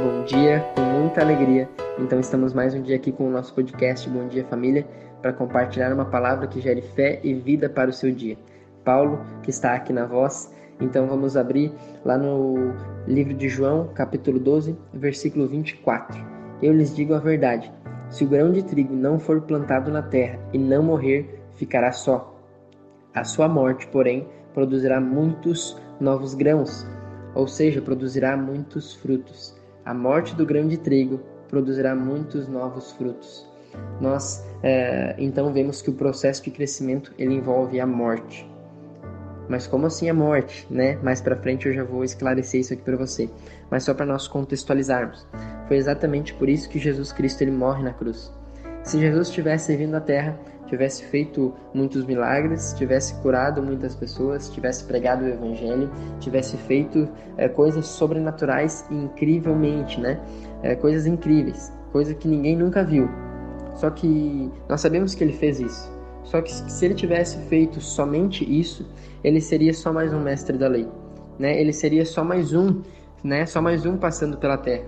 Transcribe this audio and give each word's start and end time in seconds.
bom 0.00 0.24
dia, 0.24 0.64
com 0.74 0.80
muita 0.80 1.20
alegria. 1.20 1.68
Então 1.98 2.18
estamos 2.18 2.54
mais 2.54 2.74
um 2.74 2.80
dia 2.80 2.96
aqui 2.96 3.12
com 3.12 3.28
o 3.28 3.30
nosso 3.30 3.54
podcast 3.54 4.08
Bom 4.08 4.28
Dia 4.28 4.44
Família 4.46 4.86
para 5.20 5.32
compartilhar 5.32 5.92
uma 5.92 6.06
palavra 6.06 6.46
que 6.46 6.58
gere 6.58 6.80
fé 6.80 7.20
e 7.22 7.34
vida 7.34 7.68
para 7.68 7.90
o 7.90 7.92
seu 7.92 8.10
dia. 8.10 8.38
Paulo, 8.82 9.20
que 9.42 9.50
está 9.50 9.74
aqui 9.74 9.92
na 9.92 10.06
voz, 10.06 10.54
então 10.80 11.06
vamos 11.06 11.36
abrir 11.36 11.70
lá 12.02 12.16
no 12.16 12.72
livro 13.06 13.34
de 13.34 13.48
João, 13.50 13.88
capítulo 13.94 14.38
12, 14.38 14.74
versículo 14.94 15.46
24. 15.46 16.18
Eu 16.62 16.72
lhes 16.72 16.96
digo 16.96 17.12
a 17.12 17.18
verdade: 17.18 17.70
se 18.08 18.24
o 18.24 18.28
grão 18.28 18.50
de 18.50 18.62
trigo 18.62 18.94
não 18.94 19.18
for 19.18 19.42
plantado 19.42 19.90
na 19.90 20.02
terra 20.02 20.38
e 20.52 20.58
não 20.58 20.82
morrer, 20.82 21.42
ficará 21.56 21.92
só. 21.92 22.34
A 23.14 23.22
sua 23.22 23.48
morte, 23.48 23.86
porém, 23.88 24.26
produzirá 24.54 24.98
muitos 24.98 25.76
novos 26.00 26.32
grãos 26.32 26.86
ou 27.34 27.46
seja, 27.46 27.80
produzirá 27.80 28.36
muitos 28.36 28.94
frutos. 28.94 29.59
A 29.84 29.94
morte 29.94 30.34
do 30.34 30.44
grão 30.46 30.68
de 30.68 30.76
trigo 30.76 31.20
produzirá 31.48 31.94
muitos 31.94 32.46
novos 32.46 32.92
frutos. 32.92 33.48
Nós 34.00 34.44
é, 34.62 35.14
então 35.18 35.52
vemos 35.52 35.80
que 35.80 35.90
o 35.90 35.94
processo 35.94 36.42
de 36.42 36.50
crescimento 36.50 37.12
ele 37.18 37.34
envolve 37.34 37.80
a 37.80 37.86
morte. 37.86 38.48
Mas 39.48 39.66
como 39.66 39.86
assim 39.86 40.08
a 40.08 40.14
morte, 40.14 40.66
né? 40.70 40.96
Mais 41.02 41.20
para 41.20 41.36
frente 41.36 41.66
eu 41.66 41.74
já 41.74 41.82
vou 41.82 42.04
esclarecer 42.04 42.60
isso 42.60 42.72
aqui 42.72 42.82
para 42.82 42.96
você. 42.96 43.28
Mas 43.68 43.82
só 43.82 43.92
para 43.92 44.06
nós 44.06 44.28
contextualizarmos. 44.28 45.26
Foi 45.66 45.76
exatamente 45.76 46.32
por 46.34 46.48
isso 46.48 46.68
que 46.68 46.78
Jesus 46.78 47.12
Cristo 47.12 47.42
ele 47.42 47.50
morre 47.50 47.82
na 47.82 47.92
cruz. 47.92 48.32
Se 48.84 48.98
Jesus 49.00 49.30
tivesse 49.30 49.76
vindo 49.76 49.94
à 49.96 50.00
Terra, 50.00 50.38
tivesse 50.70 51.04
feito 51.04 51.52
muitos 51.74 52.06
milagres, 52.06 52.72
tivesse 52.78 53.14
curado 53.16 53.60
muitas 53.62 53.94
pessoas, 53.94 54.48
tivesse 54.48 54.84
pregado 54.84 55.24
o 55.24 55.28
Evangelho, 55.28 55.90
tivesse 56.20 56.56
feito 56.56 57.08
é, 57.36 57.48
coisas 57.48 57.86
sobrenaturais 57.86 58.86
incrivelmente, 58.90 60.00
né? 60.00 60.20
É, 60.62 60.76
coisas 60.76 61.06
incríveis, 61.06 61.72
coisa 61.92 62.14
que 62.14 62.28
ninguém 62.28 62.56
nunca 62.56 62.84
viu. 62.84 63.10
Só 63.74 63.90
que 63.90 64.50
nós 64.68 64.80
sabemos 64.80 65.14
que 65.14 65.24
ele 65.24 65.32
fez 65.32 65.58
isso. 65.58 65.90
Só 66.22 66.40
que 66.40 66.52
se 66.52 66.84
ele 66.84 66.94
tivesse 66.94 67.38
feito 67.48 67.80
somente 67.80 68.44
isso, 68.44 68.86
ele 69.24 69.40
seria 69.40 69.74
só 69.74 69.92
mais 69.92 70.14
um 70.14 70.20
mestre 70.20 70.56
da 70.56 70.68
lei, 70.68 70.86
né? 71.38 71.60
Ele 71.60 71.72
seria 71.72 72.04
só 72.04 72.22
mais 72.22 72.54
um, 72.54 72.82
né? 73.24 73.44
Só 73.44 73.60
mais 73.60 73.84
um 73.84 73.96
passando 73.96 74.38
pela 74.38 74.56
terra. 74.56 74.84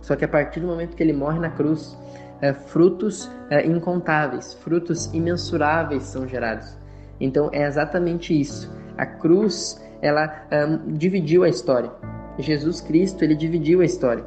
Só 0.00 0.16
que 0.16 0.24
a 0.24 0.28
partir 0.28 0.60
do 0.60 0.66
momento 0.66 0.96
que 0.96 1.02
ele 1.02 1.12
morre 1.12 1.38
na 1.38 1.50
cruz, 1.50 1.96
é, 2.44 2.52
frutos 2.52 3.30
é, 3.48 3.66
incontáveis, 3.66 4.52
frutos 4.52 5.06
imensuráveis 5.14 6.02
são 6.02 6.28
gerados. 6.28 6.76
Então 7.18 7.48
é 7.50 7.66
exatamente 7.66 8.38
isso. 8.38 8.70
A 8.98 9.06
cruz 9.06 9.82
ela 10.02 10.46
um, 10.52 10.92
dividiu 10.92 11.42
a 11.42 11.48
história. 11.48 11.90
Jesus 12.38 12.82
Cristo 12.82 13.24
ele 13.24 13.34
dividiu 13.34 13.80
a 13.80 13.84
história. 13.86 14.26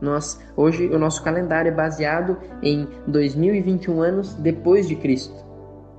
Nós 0.00 0.40
hoje 0.56 0.88
o 0.88 0.98
nosso 0.98 1.22
calendário 1.22 1.68
é 1.68 1.74
baseado 1.74 2.36
em 2.60 2.88
2021 3.06 4.02
anos 4.02 4.34
depois 4.34 4.88
de 4.88 4.96
Cristo. 4.96 5.32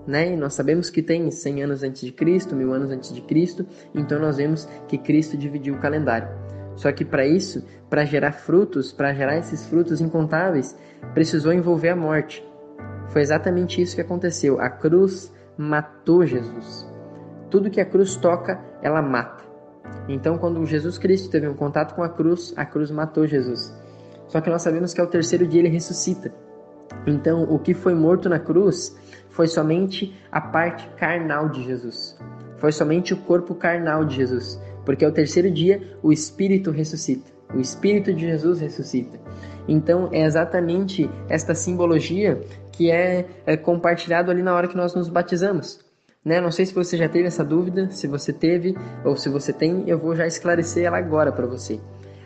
Né? 0.05 0.33
E 0.33 0.35
nós 0.35 0.53
sabemos 0.53 0.89
que 0.89 1.01
tem 1.01 1.31
100 1.31 1.63
anos 1.63 1.81
antes 1.81 2.01
de 2.01 2.11
Cristo, 2.11 2.57
mil 2.57 2.73
anos 2.73 2.91
antes 2.91 3.13
de 3.13 3.21
Cristo, 3.21 3.65
então 3.95 4.19
nós 4.19 4.35
vemos 4.35 4.67
que 4.89 4.97
Cristo 4.97 5.37
dividiu 5.37 5.75
o 5.75 5.79
calendário. 5.79 6.27
Só 6.75 6.91
que 6.91 7.05
para 7.05 7.25
isso, 7.25 7.65
para 7.89 8.05
gerar 8.05 8.31
frutos, 8.31 8.91
para 8.91 9.13
gerar 9.13 9.37
esses 9.37 9.65
frutos 9.67 10.01
incontáveis, 10.01 10.77
precisou 11.13 11.53
envolver 11.53 11.89
a 11.89 11.95
morte. 11.95 12.45
Foi 13.09 13.21
exatamente 13.21 13.81
isso 13.81 13.95
que 13.95 14.01
aconteceu. 14.01 14.59
A 14.59 14.69
cruz 14.69 15.31
matou 15.57 16.25
Jesus. 16.25 16.91
Tudo 17.49 17.69
que 17.69 17.79
a 17.79 17.85
cruz 17.85 18.15
toca, 18.15 18.59
ela 18.81 19.01
mata. 19.01 19.43
Então, 20.07 20.37
quando 20.37 20.65
Jesus 20.65 20.97
Cristo 20.97 21.29
teve 21.29 21.47
um 21.47 21.53
contato 21.53 21.93
com 21.93 22.03
a 22.03 22.09
cruz, 22.09 22.53
a 22.57 22.65
cruz 22.65 22.89
matou 22.89 23.27
Jesus. 23.27 23.73
Só 24.27 24.41
que 24.41 24.49
nós 24.49 24.61
sabemos 24.61 24.93
que 24.93 25.01
ao 25.01 25.07
terceiro 25.07 25.47
dia 25.47 25.61
ele 25.61 25.69
ressuscita. 25.69 26.33
Então, 27.05 27.43
o 27.43 27.59
que 27.59 27.73
foi 27.73 27.93
morto 27.93 28.27
na 28.27 28.39
cruz 28.39 28.97
foi 29.29 29.47
somente 29.47 30.19
a 30.31 30.41
parte 30.41 30.87
carnal 30.97 31.49
de 31.49 31.63
Jesus. 31.63 32.17
Foi 32.63 32.71
somente 32.71 33.13
o 33.13 33.17
corpo 33.17 33.53
carnal 33.53 34.05
de 34.05 34.15
Jesus 34.15 34.57
porque 34.85 35.03
ao 35.03 35.11
terceiro 35.11 35.51
dia 35.51 35.81
o 36.01 36.13
Espírito 36.13 36.71
ressuscita. 36.71 37.29
O 37.53 37.59
Espírito 37.59 38.13
de 38.13 38.21
Jesus 38.21 38.61
ressuscita. 38.61 39.19
Então 39.67 40.07
é 40.13 40.23
exatamente 40.23 41.09
esta 41.27 41.53
simbologia 41.53 42.41
que 42.71 42.89
é, 42.89 43.25
é 43.45 43.57
compartilhado 43.57 44.31
ali 44.31 44.41
na 44.41 44.53
hora 44.53 44.69
que 44.69 44.77
nós 44.77 44.95
nos 44.95 45.09
batizamos. 45.09 45.79
Né? 46.23 46.39
Não 46.39 46.51
sei 46.51 46.65
se 46.65 46.73
você 46.73 46.95
já 46.95 47.09
teve 47.09 47.27
essa 47.27 47.43
dúvida, 47.43 47.91
se 47.91 48.07
você 48.07 48.31
teve 48.31 48.77
ou 49.03 49.17
se 49.17 49.27
você 49.27 49.51
tem, 49.51 49.83
eu 49.85 49.99
vou 49.99 50.15
já 50.15 50.25
esclarecer 50.25 50.85
ela 50.85 50.97
agora 50.97 51.33
para 51.33 51.45
você. 51.45 51.81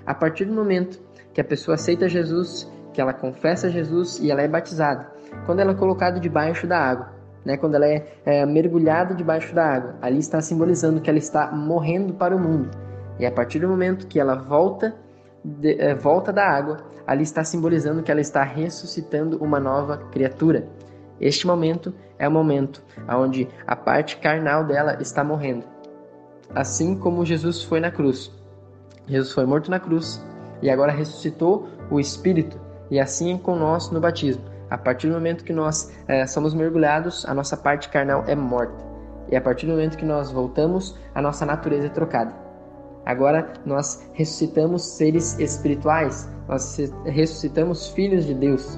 A 0.06 0.14
partir 0.14 0.46
do 0.46 0.54
momento 0.54 1.00
que 1.34 1.42
a 1.42 1.44
pessoa 1.44 1.74
aceita 1.74 2.08
Jesus, 2.08 2.72
que 2.94 3.02
ela 3.02 3.12
confessa 3.12 3.72
Jesus 3.72 4.19
e 4.19 4.30
ela 4.30 4.44
é 4.44 4.48
batizada, 4.48 5.12
quando 5.48 5.62
ela 5.62 5.72
é 5.72 5.75
colocada 5.75 6.19
debaixo 6.19 6.68
da 6.68 6.80
água, 6.80 7.16
né, 7.47 7.56
quando 7.56 7.75
ela 7.75 7.88
é, 7.88 8.06
é 8.25 8.46
mergulhada 8.46 9.16
debaixo 9.16 9.56
da 9.56 9.66
água. 9.66 9.96
Ali 10.02 10.19
está 10.19 10.41
simbolizando 10.41 11.00
que 11.00 11.09
ela 11.09 11.18
está 11.18 11.50
morrendo 11.50 12.13
para 12.13 12.35
o 12.35 12.40
mundo. 12.40 12.69
E 13.18 13.25
a 13.25 13.31
partir 13.31 13.59
do 13.59 13.69
momento 13.69 14.06
que 14.06 14.19
ela 14.19 14.35
volta, 14.35 14.94
de, 15.41 15.81
é, 15.81 15.96
volta 15.96 16.34
da 16.34 16.46
água, 16.46 16.80
ali 17.07 17.24
está 17.24 17.46
simbolizando 17.46 18.03
que 18.03 18.12
ela 18.12 18.19
está 18.19 18.44
ressuscitando 18.44 19.41
uma 19.41 19.62
nova 19.62 19.96
criatura. 20.12 20.68
Este 21.22 21.47
momento 21.47 21.94
é 22.19 22.28
o 22.28 22.31
momento 22.31 22.84
onde 23.09 23.47
a 23.66 23.78
parte 23.78 24.18
carnal 24.18 24.66
dela 24.66 24.97
está 25.00 25.24
morrendo. 25.24 25.63
Assim 26.53 26.97
como 26.97 27.25
Jesus 27.25 27.63
foi 27.63 27.80
na 27.80 27.90
cruz. 27.90 28.30
Jesus 29.07 29.31
foi 29.31 29.46
morto 29.46 29.72
na 29.72 29.80
cruz 29.80 30.22
e 30.62 30.69
agora 30.69 30.91
ressuscitou 30.91 31.69
o 31.90 31.97
Espírito, 31.97 32.59
e 32.91 33.00
assim 33.00 33.34
é 33.34 33.38
com 33.38 33.56
nós 33.56 33.90
no 33.90 34.02
batismo. 34.02 34.44
A 34.69 34.78
partir 34.78 35.07
do 35.07 35.13
momento 35.13 35.44
que 35.44 35.53
nós 35.53 35.91
é, 36.07 36.28
somos 36.28 36.53
mergulhados, 36.53 37.25
a 37.25 37.33
nossa 37.33 37.55
parte 37.55 37.89
carnal 37.89 38.23
é 38.28 38.35
morta. 38.35 38.85
E 39.29 39.35
a 39.35 39.41
partir 39.41 39.66
do 39.66 39.72
momento 39.72 39.97
que 39.97 40.05
nós 40.05 40.31
voltamos, 40.31 40.97
a 41.13 41.22
nossa 41.22 41.45
natureza 41.45 41.88
é 41.88 41.89
trocada. 41.89 42.33
Agora 43.06 43.53
nós 43.66 44.06
ressuscitamos 44.13 44.85
seres 44.85 45.39
espirituais, 45.39 46.29
nós 46.47 46.77
ressuscitamos 47.06 47.88
filhos 47.89 48.25
de 48.25 48.33
Deus. 48.33 48.77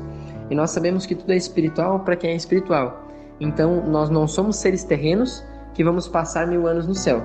E 0.49 0.55
nós 0.55 0.71
sabemos 0.71 1.05
que 1.05 1.15
tudo 1.15 1.31
é 1.31 1.35
espiritual 1.35 2.01
para 2.01 2.15
quem 2.15 2.31
é 2.31 2.35
espiritual. 2.35 3.07
Então 3.39 3.87
nós 3.87 4.09
não 4.09 4.27
somos 4.27 4.57
seres 4.57 4.83
terrenos 4.83 5.43
que 5.73 5.83
vamos 5.83 6.07
passar 6.07 6.45
mil 6.45 6.67
anos 6.67 6.87
no 6.87 6.93
céu. 6.93 7.23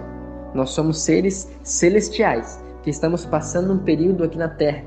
Nós 0.54 0.70
somos 0.70 1.02
seres 1.02 1.50
celestiais 1.62 2.62
que 2.82 2.90
estamos 2.90 3.26
passando 3.26 3.72
um 3.72 3.78
período 3.78 4.24
aqui 4.24 4.38
na 4.38 4.48
terra. 4.48 4.84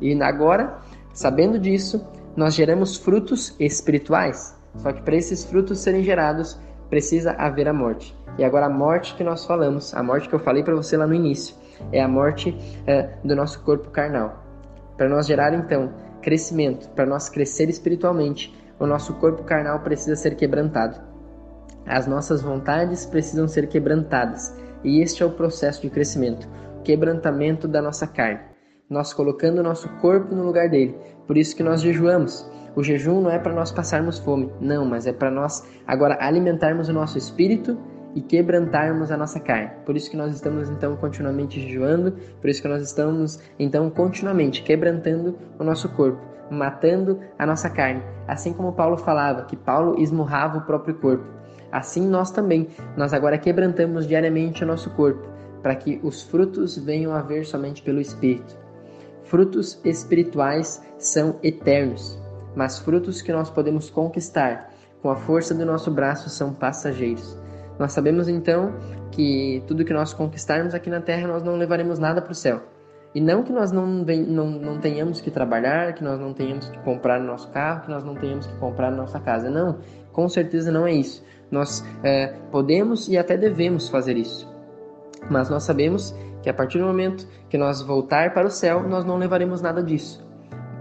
E 0.00 0.20
agora, 0.22 0.78
sabendo 1.12 1.58
disso, 1.58 2.04
nós 2.36 2.54
geramos 2.54 2.96
frutos 2.96 3.54
espirituais. 3.58 4.56
Só 4.76 4.92
que 4.92 5.02
para 5.02 5.16
esses 5.16 5.44
frutos 5.44 5.78
serem 5.78 6.02
gerados, 6.02 6.58
precisa 6.88 7.32
haver 7.32 7.68
a 7.68 7.72
morte. 7.72 8.16
E 8.38 8.44
agora 8.44 8.66
a 8.66 8.70
morte 8.70 9.14
que 9.14 9.24
nós 9.24 9.44
falamos, 9.44 9.94
a 9.94 10.02
morte 10.02 10.28
que 10.28 10.34
eu 10.34 10.38
falei 10.38 10.62
para 10.62 10.74
você 10.74 10.96
lá 10.96 11.06
no 11.06 11.14
início, 11.14 11.56
é 11.92 12.00
a 12.00 12.08
morte 12.08 12.56
é, 12.86 13.10
do 13.24 13.34
nosso 13.34 13.62
corpo 13.62 13.90
carnal. 13.90 14.44
Para 14.96 15.08
nós 15.08 15.26
gerar 15.26 15.52
então 15.54 15.92
crescimento, 16.22 16.88
para 16.90 17.06
nós 17.06 17.28
crescer 17.28 17.68
espiritualmente, 17.68 18.56
o 18.78 18.86
nosso 18.86 19.14
corpo 19.14 19.42
carnal 19.42 19.80
precisa 19.80 20.14
ser 20.14 20.36
quebrantado. 20.36 21.00
As 21.86 22.06
nossas 22.06 22.42
vontades 22.42 23.06
precisam 23.06 23.48
ser 23.48 23.68
quebrantadas. 23.68 24.54
E 24.84 25.00
este 25.00 25.22
é 25.22 25.26
o 25.26 25.30
processo 25.30 25.82
de 25.82 25.90
crescimento, 25.90 26.48
quebrantamento 26.84 27.66
da 27.66 27.82
nossa 27.82 28.06
carne 28.06 28.57
nós 28.88 29.12
colocando 29.12 29.58
o 29.58 29.62
nosso 29.62 29.88
corpo 30.00 30.34
no 30.34 30.44
lugar 30.44 30.68
dele. 30.68 30.96
Por 31.26 31.36
isso 31.36 31.54
que 31.54 31.62
nós 31.62 31.82
jejuamos. 31.82 32.50
O 32.74 32.82
jejum 32.82 33.20
não 33.20 33.30
é 33.30 33.38
para 33.38 33.52
nós 33.52 33.72
passarmos 33.72 34.18
fome, 34.18 34.52
não, 34.60 34.84
mas 34.84 35.06
é 35.06 35.12
para 35.12 35.30
nós 35.30 35.66
agora 35.86 36.16
alimentarmos 36.20 36.88
o 36.88 36.92
nosso 36.92 37.18
espírito 37.18 37.76
e 38.14 38.20
quebrantarmos 38.20 39.10
a 39.10 39.16
nossa 39.16 39.40
carne. 39.40 39.70
Por 39.84 39.96
isso 39.96 40.10
que 40.10 40.16
nós 40.16 40.34
estamos 40.34 40.70
então 40.70 40.96
continuamente 40.96 41.60
jejuando, 41.60 42.12
por 42.40 42.48
isso 42.48 42.62
que 42.62 42.68
nós 42.68 42.82
estamos 42.82 43.40
então 43.58 43.90
continuamente 43.90 44.62
quebrantando 44.62 45.36
o 45.58 45.64
nosso 45.64 45.88
corpo, 45.90 46.20
matando 46.50 47.18
a 47.38 47.44
nossa 47.44 47.68
carne. 47.68 48.02
Assim 48.26 48.52
como 48.52 48.72
Paulo 48.72 48.96
falava 48.96 49.44
que 49.44 49.56
Paulo 49.56 50.00
esmurrava 50.00 50.58
o 50.58 50.62
próprio 50.62 50.94
corpo. 50.94 51.26
Assim 51.70 52.06
nós 52.06 52.30
também, 52.30 52.68
nós 52.96 53.12
agora 53.12 53.36
quebrantamos 53.36 54.06
diariamente 54.06 54.64
o 54.64 54.66
nosso 54.66 54.88
corpo, 54.90 55.28
para 55.62 55.74
que 55.74 56.00
os 56.02 56.22
frutos 56.22 56.78
venham 56.78 57.12
a 57.12 57.20
ver 57.20 57.44
somente 57.44 57.82
pelo 57.82 58.00
espírito. 58.00 58.67
Frutos 59.28 59.78
espirituais 59.84 60.82
são 60.96 61.38
eternos, 61.42 62.18
mas 62.56 62.78
frutos 62.78 63.20
que 63.20 63.30
nós 63.30 63.50
podemos 63.50 63.90
conquistar 63.90 64.70
com 65.02 65.10
a 65.10 65.16
força 65.16 65.54
do 65.54 65.66
nosso 65.66 65.90
braço 65.90 66.30
são 66.30 66.54
passageiros. 66.54 67.38
Nós 67.78 67.92
sabemos 67.92 68.26
então 68.26 68.72
que 69.12 69.62
tudo 69.66 69.84
que 69.84 69.92
nós 69.92 70.14
conquistarmos 70.14 70.74
aqui 70.74 70.88
na 70.88 71.02
terra 71.02 71.28
nós 71.28 71.42
não 71.42 71.56
levaremos 71.56 71.98
nada 71.98 72.22
para 72.22 72.32
o 72.32 72.34
céu. 72.34 72.62
E 73.14 73.20
não 73.20 73.42
que 73.42 73.52
nós 73.52 73.70
não, 73.70 73.86
não, 73.86 74.46
não 74.50 74.80
tenhamos 74.80 75.20
que 75.20 75.30
trabalhar, 75.30 75.92
que 75.92 76.02
nós 76.02 76.18
não 76.18 76.32
tenhamos 76.32 76.66
que 76.68 76.78
comprar 76.78 77.20
nosso 77.20 77.50
carro, 77.50 77.82
que 77.82 77.90
nós 77.90 78.02
não 78.02 78.14
tenhamos 78.14 78.46
que 78.46 78.56
comprar 78.56 78.90
nossa 78.90 79.20
casa. 79.20 79.50
Não, 79.50 79.78
com 80.10 80.26
certeza 80.28 80.72
não 80.72 80.86
é 80.86 80.92
isso. 80.92 81.22
Nós 81.50 81.84
é, 82.02 82.28
podemos 82.50 83.08
e 83.08 83.18
até 83.18 83.36
devemos 83.36 83.90
fazer 83.90 84.16
isso. 84.16 84.48
Mas 85.30 85.48
nós 85.48 85.64
sabemos 85.64 86.14
que 86.42 86.50
a 86.50 86.54
partir 86.54 86.78
do 86.78 86.84
momento 86.84 87.26
que 87.48 87.58
nós 87.58 87.82
voltar 87.82 88.32
para 88.32 88.46
o 88.46 88.50
céu, 88.50 88.82
nós 88.88 89.04
não 89.04 89.18
levaremos 89.18 89.60
nada 89.60 89.82
disso. 89.82 90.26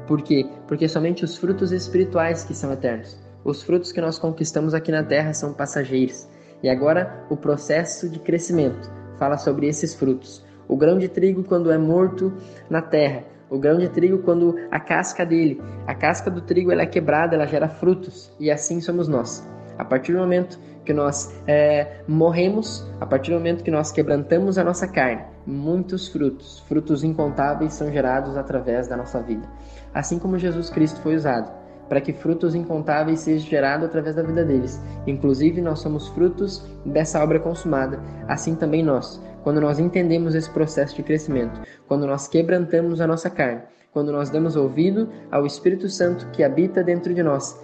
Por 0.08 0.22
quê? 0.22 0.46
Porque 0.68 0.88
somente 0.88 1.26
os 1.26 1.36
frutos 1.36 1.72
espirituais 1.72 2.44
que 2.44 2.54
são 2.54 2.72
eternos. 2.72 3.20
Os 3.44 3.62
frutos 3.64 3.92
que 3.92 4.02
nós 4.02 4.18
conquistamos 4.18 4.74
aqui 4.74 4.92
na 4.92 5.04
terra 5.04 5.34
são 5.34 5.54
passageiros. 5.54 6.28
E 6.64 6.70
agora 6.70 7.26
o 7.30 7.38
processo 7.38 8.10
de 8.10 8.20
crescimento 8.20 8.90
fala 9.18 9.38
sobre 9.38 9.68
esses 9.68 9.94
frutos. 9.94 10.46
O 10.68 10.76
grão 10.76 10.98
de 10.98 11.08
trigo 11.08 11.44
quando 11.44 11.72
é 11.72 11.78
morto 11.78 12.34
na 12.70 12.82
terra, 12.82 13.24
o 13.50 13.58
grão 13.58 13.78
de 13.78 13.88
trigo 13.88 14.18
quando 14.20 14.56
a 14.70 14.80
casca 14.80 15.26
dele, 15.26 15.62
a 15.86 15.96
casca 15.96 16.30
do 16.30 16.42
trigo 16.42 16.72
ela 16.72 16.82
é 16.82 16.86
quebrada, 16.86 17.36
ela 17.36 17.48
gera 17.48 17.70
frutos. 17.70 18.32
E 18.40 18.52
assim 18.52 18.82
somos 18.82 19.08
nós. 19.08 19.48
A 19.78 19.86
partir 19.86 20.14
do 20.14 20.20
momento 20.20 20.60
que 20.84 20.94
nós 20.94 21.36
é, 21.46 22.02
morremos, 22.08 22.88
a 23.00 23.06
partir 23.06 23.32
do 23.32 23.38
momento 23.38 23.64
que 23.64 23.72
nós 23.72 23.92
quebrantamos 23.92 24.58
a 24.58 24.64
nossa 24.64 24.88
carne, 24.88 25.24
muitos 25.46 26.08
frutos, 26.08 26.60
frutos 26.68 27.04
incontáveis 27.04 27.74
são 27.74 27.92
gerados 27.92 28.38
através 28.38 28.88
da 28.88 28.96
nossa 28.96 29.22
vida. 29.22 29.48
Assim 29.94 30.18
como 30.18 30.38
Jesus 30.38 30.70
Cristo 30.70 31.02
foi 31.02 31.16
usado 31.16 31.52
para 31.88 32.02
que 32.02 32.14
frutos 32.14 32.54
incontáveis 32.54 33.22
sejam 33.22 33.48
gerados 33.48 33.86
através 33.86 34.16
da 34.16 34.24
vida 34.24 34.44
deles. 34.44 34.82
Inclusive, 35.06 35.62
nós 35.62 35.80
somos 35.80 36.08
frutos 36.10 36.66
dessa 36.86 37.24
obra 37.24 37.40
consumada. 37.40 38.00
Assim 38.28 38.56
também 38.56 38.84
nós, 38.84 39.22
quando 39.44 39.62
nós 39.62 39.80
entendemos 39.80 40.36
esse 40.36 40.50
processo 40.50 40.96
de 40.96 41.04
crescimento, 41.04 41.62
quando 41.88 42.06
nós 42.06 42.28
quebrantamos 42.28 43.00
a 43.00 43.08
nossa 43.08 43.30
carne, 43.30 43.62
quando 43.92 44.12
nós 44.12 44.30
damos 44.30 44.56
ouvido 44.56 45.10
ao 45.32 45.46
Espírito 45.46 45.90
Santo 45.90 46.28
que 46.32 46.44
habita 46.44 46.84
dentro 46.84 47.14
de 47.14 47.24
nós, 47.24 47.60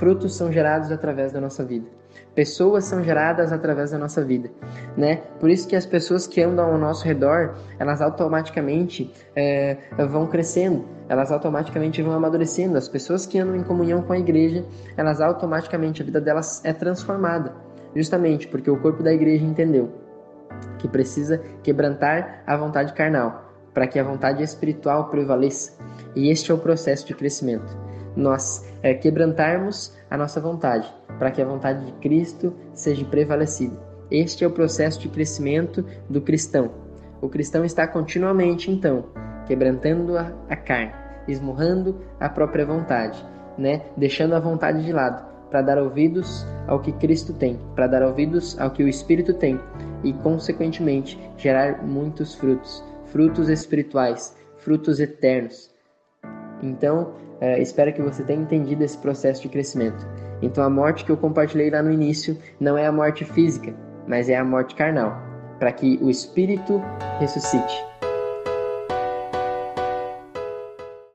frutos 0.00 0.34
são 0.34 0.50
gerados 0.50 0.90
através 0.90 1.30
da 1.30 1.40
nossa 1.42 1.62
vida. 1.62 1.86
Pessoas 2.34 2.84
são 2.84 3.04
geradas 3.04 3.52
através 3.52 3.90
da 3.90 3.98
nossa 3.98 4.24
vida, 4.24 4.50
né? 4.96 5.16
Por 5.38 5.50
isso 5.50 5.68
que 5.68 5.76
as 5.76 5.84
pessoas 5.84 6.26
que 6.26 6.40
andam 6.40 6.72
ao 6.72 6.78
nosso 6.78 7.04
redor, 7.04 7.54
elas 7.78 8.00
automaticamente 8.00 9.12
é, 9.36 9.76
vão 10.08 10.26
crescendo, 10.26 10.86
elas 11.06 11.30
automaticamente 11.30 12.00
vão 12.00 12.14
amadurecendo. 12.14 12.78
As 12.78 12.88
pessoas 12.88 13.26
que 13.26 13.38
andam 13.38 13.54
em 13.56 13.62
comunhão 13.62 14.00
com 14.00 14.14
a 14.14 14.18
igreja, 14.18 14.64
elas 14.96 15.20
automaticamente 15.20 16.00
a 16.00 16.04
vida 16.04 16.20
delas 16.20 16.64
é 16.64 16.72
transformada, 16.72 17.52
justamente 17.94 18.48
porque 18.48 18.70
o 18.70 18.80
corpo 18.80 19.02
da 19.02 19.12
igreja 19.12 19.44
entendeu 19.44 19.92
que 20.78 20.88
precisa 20.88 21.42
quebrantar 21.62 22.42
a 22.46 22.56
vontade 22.56 22.94
carnal 22.94 23.52
para 23.74 23.86
que 23.86 23.98
a 23.98 24.02
vontade 24.04 24.42
espiritual 24.42 25.10
prevaleça. 25.10 25.78
E 26.16 26.30
este 26.30 26.50
é 26.50 26.54
o 26.54 26.58
processo 26.58 27.06
de 27.06 27.14
crescimento. 27.14 27.89
Nós 28.16 28.68
é, 28.82 28.94
quebrantarmos 28.94 29.96
a 30.10 30.16
nossa 30.16 30.40
vontade, 30.40 30.92
para 31.18 31.30
que 31.30 31.40
a 31.40 31.44
vontade 31.44 31.84
de 31.84 31.92
Cristo 31.92 32.54
seja 32.72 33.04
prevalecida. 33.04 33.76
Este 34.10 34.44
é 34.44 34.46
o 34.46 34.50
processo 34.50 35.00
de 35.00 35.08
crescimento 35.08 35.84
do 36.08 36.20
cristão. 36.20 36.70
O 37.20 37.28
cristão 37.28 37.64
está 37.64 37.86
continuamente, 37.86 38.70
então, 38.70 39.04
quebrantando 39.46 40.16
a, 40.16 40.32
a 40.48 40.56
carne, 40.56 40.92
esmurrando 41.28 42.00
a 42.18 42.28
própria 42.28 42.66
vontade, 42.66 43.24
né? 43.56 43.82
deixando 43.96 44.34
a 44.34 44.40
vontade 44.40 44.84
de 44.84 44.92
lado, 44.92 45.30
para 45.50 45.62
dar 45.62 45.78
ouvidos 45.78 46.46
ao 46.66 46.80
que 46.80 46.92
Cristo 46.92 47.32
tem, 47.32 47.58
para 47.74 47.86
dar 47.86 48.02
ouvidos 48.02 48.58
ao 48.58 48.70
que 48.70 48.82
o 48.82 48.88
Espírito 48.88 49.34
tem 49.34 49.60
e, 50.02 50.12
consequentemente, 50.12 51.18
gerar 51.36 51.84
muitos 51.84 52.34
frutos, 52.34 52.82
frutos 53.06 53.48
espirituais, 53.48 54.36
frutos 54.58 55.00
eternos. 55.00 55.70
Então, 56.62 57.14
é, 57.40 57.60
espero 57.60 57.92
que 57.92 58.02
você 58.02 58.22
tenha 58.22 58.42
entendido 58.42 58.84
esse 58.84 58.98
processo 58.98 59.42
de 59.42 59.48
crescimento. 59.48 60.06
Então, 60.42 60.62
a 60.62 60.70
morte 60.70 61.04
que 61.04 61.10
eu 61.10 61.16
compartilhei 61.16 61.70
lá 61.70 61.82
no 61.82 61.90
início 61.90 62.36
não 62.58 62.76
é 62.76 62.86
a 62.86 62.92
morte 62.92 63.24
física, 63.24 63.74
mas 64.06 64.28
é 64.28 64.36
a 64.36 64.44
morte 64.44 64.74
carnal, 64.74 65.16
para 65.58 65.72
que 65.72 65.98
o 66.02 66.10
espírito 66.10 66.82
ressuscite. 67.18 67.89